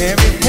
everything. 0.00 0.39